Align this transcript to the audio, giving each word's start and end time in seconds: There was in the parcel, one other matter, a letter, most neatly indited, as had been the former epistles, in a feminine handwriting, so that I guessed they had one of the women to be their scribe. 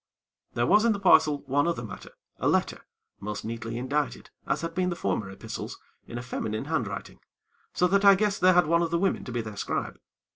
There 0.55 0.65
was 0.65 0.83
in 0.83 0.93
the 0.93 0.99
parcel, 0.99 1.43
one 1.43 1.67
other 1.67 1.83
matter, 1.83 2.13
a 2.39 2.47
letter, 2.47 2.87
most 3.19 3.45
neatly 3.45 3.77
indited, 3.77 4.31
as 4.47 4.61
had 4.61 4.73
been 4.73 4.89
the 4.89 4.95
former 4.95 5.29
epistles, 5.29 5.79
in 6.07 6.17
a 6.17 6.23
feminine 6.23 6.65
handwriting, 6.65 7.19
so 7.71 7.85
that 7.87 8.03
I 8.03 8.15
guessed 8.15 8.41
they 8.41 8.53
had 8.53 8.65
one 8.65 8.81
of 8.81 8.89
the 8.89 8.97
women 8.97 9.23
to 9.25 9.31
be 9.31 9.41
their 9.41 9.57
scribe. 9.57 9.99